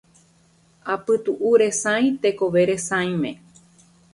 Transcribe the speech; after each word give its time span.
Apytuʼũ 0.93 1.49
resãi 1.61 2.05
tekove 2.21 2.61
resãime. 2.69 3.31